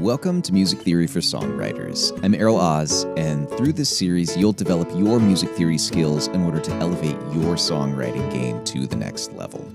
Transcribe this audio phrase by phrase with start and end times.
[0.00, 2.12] Welcome to Music Theory for Songwriters.
[2.22, 6.60] I'm Erol Oz, and through this series, you'll develop your music theory skills in order
[6.60, 9.72] to elevate your songwriting game to the next level.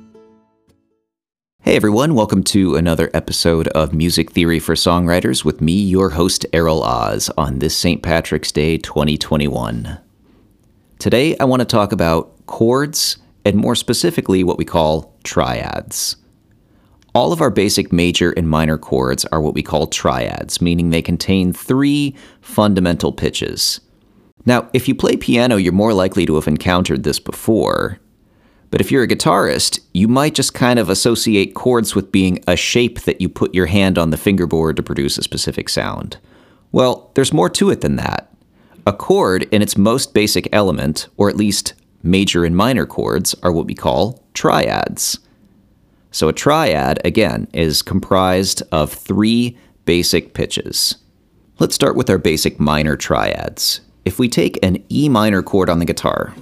[1.63, 6.45] Hey everyone, welcome to another episode of Music Theory for Songwriters with me, your host,
[6.53, 8.03] Erol Oz, on this St.
[8.03, 9.97] Patrick's Day 2021.
[10.99, 16.15] Today, I want to talk about chords, and more specifically, what we call triads.
[17.13, 21.01] All of our basic major and minor chords are what we call triads, meaning they
[21.01, 23.81] contain three fundamental pitches.
[24.45, 27.99] Now, if you play piano, you're more likely to have encountered this before.
[28.69, 32.55] But if you're a guitarist, you might just kind of associate chords with being a
[32.55, 36.17] shape that you put your hand on the fingerboard to produce a specific sound.
[36.71, 38.33] Well, there's more to it than that.
[38.87, 43.51] A chord, in its most basic element, or at least major and minor chords, are
[43.51, 45.19] what we call triads.
[46.11, 50.97] So a triad, again, is comprised of three basic pitches.
[51.57, 53.79] Let's start with our basic minor triads.
[54.03, 56.33] If we take an E minor chord on the guitar,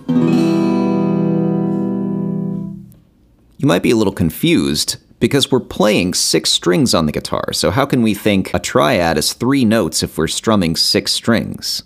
[3.58, 7.70] you might be a little confused because we're playing six strings on the guitar, so
[7.70, 11.84] how can we think a triad is three notes if we're strumming six strings?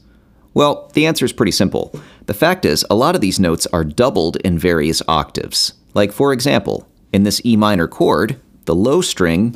[0.53, 1.99] Well, the answer is pretty simple.
[2.27, 5.73] The fact is, a lot of these notes are doubled in various octaves.
[5.95, 9.53] Like, for example, in this E minor chord, the low string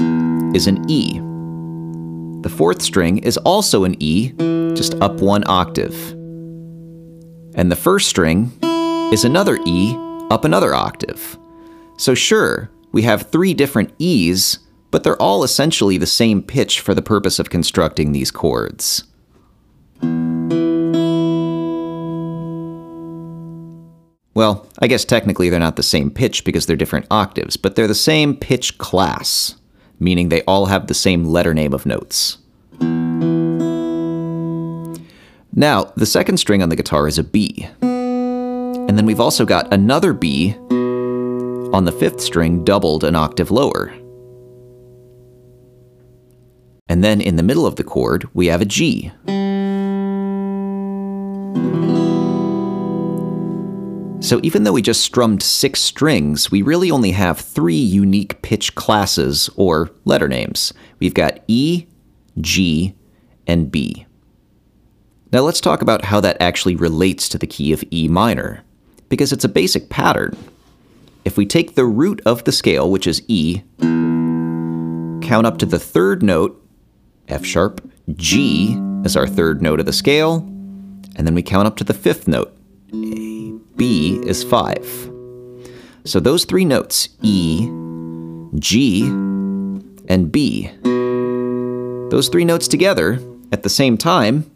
[0.56, 1.20] is an E.
[2.44, 4.32] The fourth string is also an E,
[4.76, 6.12] just up one octave.
[7.56, 8.52] And the first string
[9.12, 9.96] is another E,
[10.30, 11.38] up another octave.
[11.98, 14.60] So, sure, we have three different E's,
[14.92, 19.04] but they're all essentially the same pitch for the purpose of constructing these chords.
[24.38, 27.88] Well, I guess technically they're not the same pitch because they're different octaves, but they're
[27.88, 29.56] the same pitch class,
[30.00, 32.38] meaning they all have the same letter name of notes.
[35.56, 37.68] Now, the second string on the guitar is a B.
[37.82, 40.56] And then we've also got another B
[41.74, 43.92] on the fifth string doubled an octave lower.
[46.88, 49.12] And then in the middle of the chord, we have a G.
[54.20, 58.76] So even though we just strummed six strings, we really only have three unique pitch
[58.76, 60.74] classes or letter names.
[61.00, 61.86] We've got E,
[62.42, 62.96] G,
[63.46, 64.06] and B.
[65.32, 68.64] Now let's talk about how that actually relates to the key of E minor,
[69.08, 70.36] because it's a basic pattern.
[71.24, 75.80] If we take the root of the scale, which is E, count up to the
[75.80, 76.62] third note,
[77.28, 80.38] F sharp, G is our third note of the scale,
[81.16, 82.58] and then we count up to the fifth note,
[82.94, 83.37] A,
[83.78, 85.12] B is 5.
[86.04, 87.68] So those three notes, E,
[88.60, 89.04] G,
[90.10, 90.72] and B,
[92.10, 93.20] those three notes together
[93.52, 94.50] at the same time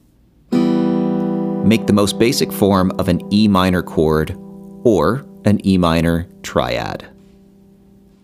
[1.65, 4.35] make the most basic form of an E minor chord
[4.83, 7.05] or an E minor triad.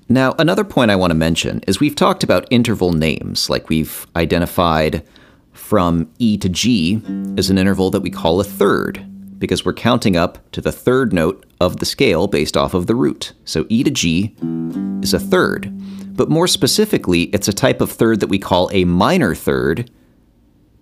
[0.09, 4.08] Now, another point I want to mention is we've talked about interval names, like we've
[4.16, 5.06] identified
[5.52, 7.02] from E to G
[7.38, 9.06] as an interval that we call a third
[9.37, 12.95] because we're counting up to the third note of the scale based off of the
[12.95, 13.33] root.
[13.45, 14.35] So E to G
[15.01, 15.71] is a third.
[16.15, 19.91] But more specifically, it's a type of third that we call a minor third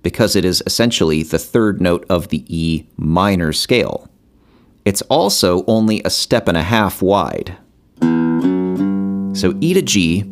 [0.02, 4.10] because it is essentially the third note of the E minor scale.
[4.86, 7.58] It's also only a step and a half wide.
[9.36, 10.24] So E to G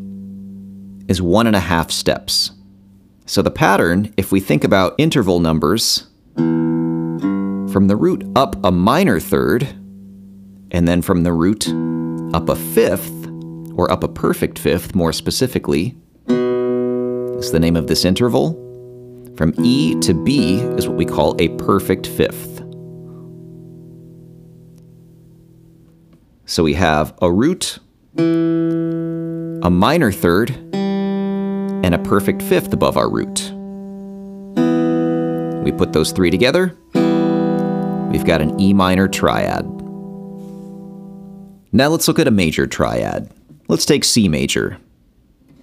[1.07, 2.51] is one and a half steps.
[3.25, 6.07] So the pattern, if we think about interval numbers,
[7.73, 9.63] from the root up a minor third,
[10.69, 11.67] and then from the root
[12.35, 13.28] up a fifth,
[13.73, 15.97] or up a perfect fifth more specifically,
[16.28, 18.53] is the name of this interval.
[19.35, 22.59] From E to B is what we call a perfect fifth.
[26.45, 27.79] So we have a root,
[28.19, 33.52] a minor third, and a perfect fifth above our root.
[35.66, 36.78] We put those three together,
[38.14, 39.66] we've got an E minor triad.
[41.74, 43.30] Now let's look at a major triad.
[43.68, 44.78] Let's take C major.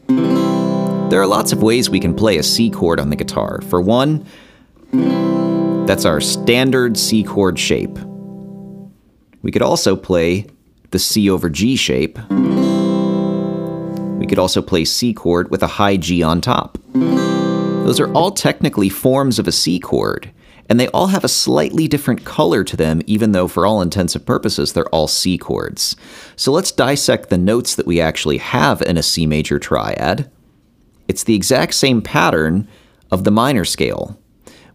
[0.09, 3.61] There are lots of ways we can play a C chord on the guitar.
[3.63, 4.27] For one,
[5.87, 7.97] that's our standard C chord shape.
[9.43, 10.47] We could also play
[10.91, 12.19] the C over G shape.
[14.19, 16.79] We could also play C chord with a high G on top.
[16.95, 20.33] Those are all technically forms of a C chord,
[20.71, 24.15] and they all have a slightly different color to them, even though for all intents
[24.15, 25.97] and purposes they're all C chords.
[26.37, 30.31] So let's dissect the notes that we actually have in a C major triad.
[31.09, 32.69] It's the exact same pattern
[33.11, 34.17] of the minor scale.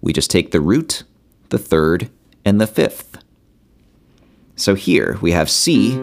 [0.02, 1.04] We just take the root,
[1.48, 2.10] the third,
[2.44, 3.18] and the fifth.
[4.58, 5.94] So here we have C.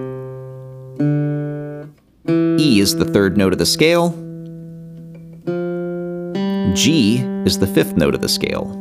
[2.59, 4.11] E is the third note of the scale.
[6.75, 8.79] G is the fifth note of the scale.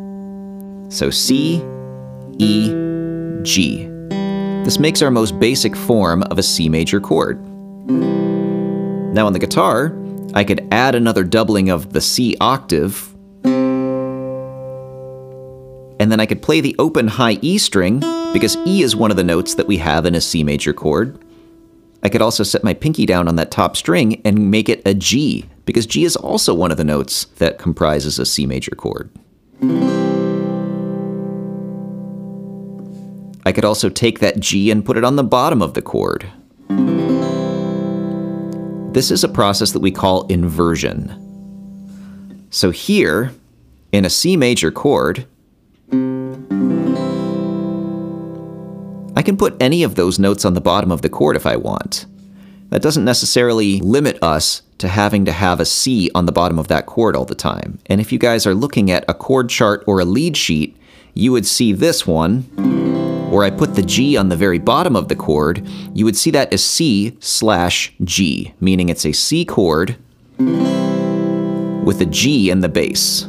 [0.91, 1.63] So C,
[2.37, 2.67] E,
[3.43, 3.87] G.
[4.65, 7.41] This makes our most basic form of a C major chord.
[7.87, 9.97] Now on the guitar,
[10.33, 13.15] I could add another doubling of the C octave,
[13.45, 13.51] and
[16.11, 18.01] then I could play the open high E string,
[18.33, 21.17] because E is one of the notes that we have in a C major chord.
[22.03, 24.93] I could also set my pinky down on that top string and make it a
[24.93, 29.09] G, because G is also one of the notes that comprises a C major chord.
[33.51, 36.25] I could also take that G and put it on the bottom of the chord.
[38.93, 42.47] This is a process that we call inversion.
[42.49, 43.33] So here,
[43.91, 45.27] in a C major chord,
[49.17, 51.57] I can put any of those notes on the bottom of the chord if I
[51.57, 52.05] want.
[52.69, 56.69] That doesn't necessarily limit us to having to have a C on the bottom of
[56.69, 57.79] that chord all the time.
[57.87, 60.77] And if you guys are looking at a chord chart or a lead sheet,
[61.13, 62.45] you would see this one,
[63.31, 66.31] where I put the G on the very bottom of the chord, you would see
[66.31, 69.95] that as C slash G, meaning it's a C chord
[70.37, 73.27] with a G in the bass.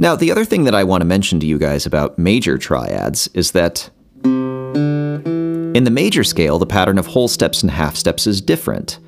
[0.00, 3.28] Now, the other thing that I want to mention to you guys about major triads
[3.34, 3.90] is that
[4.22, 8.98] in the major scale, the pattern of whole steps and half steps is different.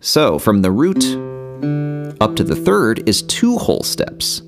[0.00, 1.04] So, from the root
[2.20, 4.42] up to the third is two whole steps,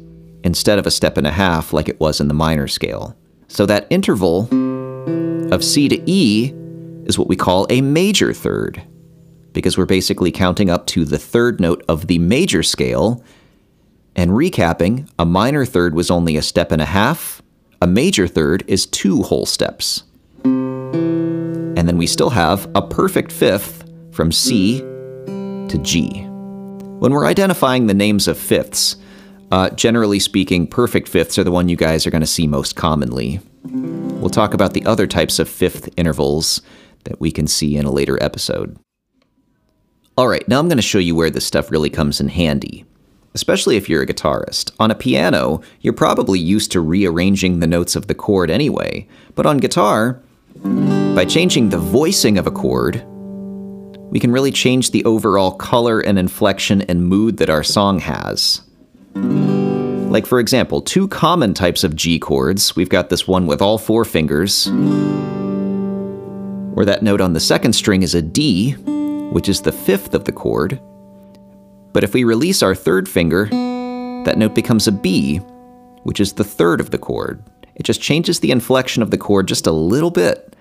[0.44, 3.16] instead of a step and a half like it was in the minor scale.
[3.48, 4.48] So, that interval
[5.52, 6.52] of C to E
[7.06, 8.82] is what we call a major third,
[9.52, 13.24] because we're basically counting up to the third note of the major scale
[14.14, 17.40] and recapping, a minor third was only a step and a half,
[17.80, 20.02] a major third is two whole steps.
[20.44, 26.24] And then we still have a perfect fifth from C to G.
[26.98, 28.96] When we're identifying the names of fifths,
[29.50, 32.76] uh, generally speaking, perfect fifths are the one you guys are going to see most
[32.76, 33.40] commonly.
[33.64, 36.62] We'll talk about the other types of fifth intervals
[37.04, 38.78] that we can see in a later episode.
[40.16, 42.84] All right, now I'm going to show you where this stuff really comes in handy
[43.34, 44.72] especially if you're a guitarist.
[44.80, 49.06] On a piano, you're probably used to rearranging the notes of the chord anyway,
[49.36, 50.20] but on guitar,
[51.14, 53.04] by changing the voicing of a chord,
[54.10, 58.62] we can really change the overall color and inflection and mood that our song has.
[60.10, 62.74] Like, for example, two common types of G chords.
[62.74, 64.68] We've got this one with all four fingers,
[66.74, 68.72] where that note on the second string is a D,
[69.32, 70.80] which is the fifth of the chord,
[71.92, 73.46] but if we release our third finger,
[74.24, 75.38] that note becomes a B,
[76.04, 77.42] which is the third of the chord.
[77.74, 80.54] It just changes the inflection of the chord just a little bit.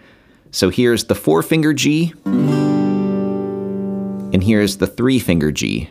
[0.52, 2.14] So here's the four finger G,
[4.34, 5.90] and here's the three finger G.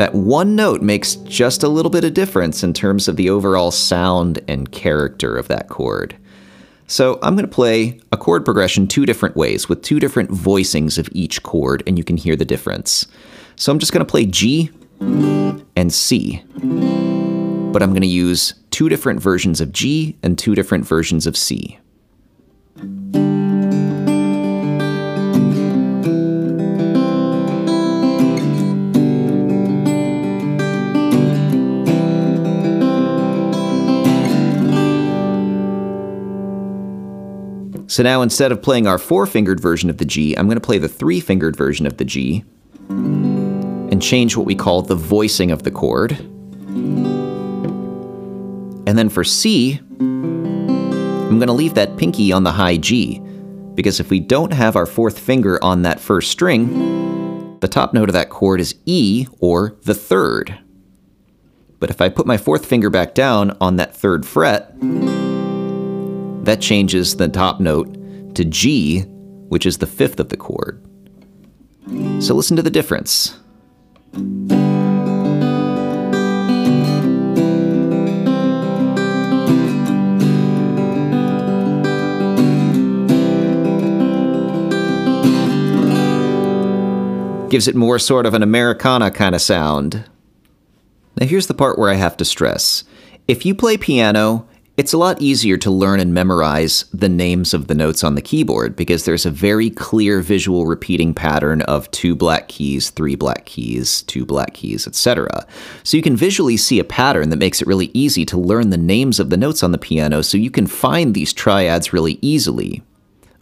[0.00, 3.70] That one note makes just a little bit of difference in terms of the overall
[3.70, 6.16] sound and character of that chord.
[6.86, 10.96] So I'm going to play a chord progression two different ways with two different voicings
[10.96, 13.08] of each chord, and you can hear the difference.
[13.56, 14.70] So I'm just going to play G
[15.76, 20.86] and C, but I'm going to use two different versions of G and two different
[20.86, 21.78] versions of C.
[37.90, 40.78] So now instead of playing our four-fingered version of the G, I'm going to play
[40.78, 42.44] the three-fingered version of the G
[42.88, 46.12] and change what we call the voicing of the chord.
[48.86, 53.18] And then for C, I'm going to leave that pinky on the high G,
[53.74, 58.08] because if we don't have our fourth finger on that first string, the top note
[58.08, 60.56] of that chord is E, or the third.
[61.80, 64.76] But if I put my fourth finger back down on that third fret,
[66.44, 69.00] that changes the top note to G,
[69.48, 70.82] which is the fifth of the chord.
[72.20, 73.36] So listen to the difference.
[87.50, 90.04] Gives it more sort of an Americana kind of sound.
[91.18, 92.84] Now here's the part where I have to stress.
[93.26, 94.46] If you play piano
[94.80, 98.22] It's a lot easier to learn and memorize the names of the notes on the
[98.22, 103.44] keyboard because there's a very clear visual repeating pattern of two black keys, three black
[103.44, 105.46] keys, two black keys, etc.
[105.82, 108.78] So you can visually see a pattern that makes it really easy to learn the
[108.78, 112.82] names of the notes on the piano so you can find these triads really easily.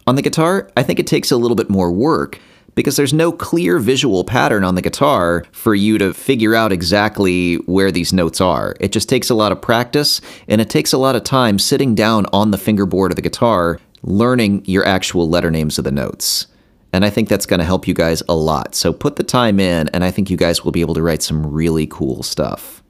[0.07, 2.37] On the guitar, I think it takes a little bit more work
[2.79, 7.55] because there's no clear visual pattern on the guitar for you to figure out exactly
[7.65, 8.73] where these notes are.
[8.79, 11.93] It just takes a lot of practice and it takes a lot of time sitting
[11.93, 16.47] down on the fingerboard of the guitar learning your actual letter names of the notes.
[16.93, 18.75] And I think that's going to help you guys a lot.
[18.75, 21.21] So put the time in, and I think you guys will be able to write
[21.21, 22.81] some really cool stuff.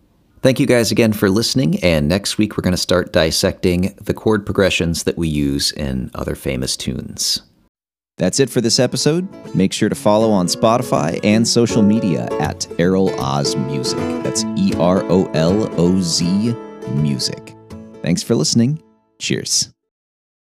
[0.43, 4.13] Thank you guys again for listening, and next week we're going to start dissecting the
[4.13, 7.41] chord progressions that we use in other famous tunes.
[8.19, 9.27] That's it for this episode.
[9.55, 13.97] Make sure to follow on Spotify and social media at Erol Oz Music.
[14.23, 16.53] That's E R O L O Z
[16.95, 17.55] Music.
[18.03, 18.83] Thanks for listening.
[19.19, 19.73] Cheers.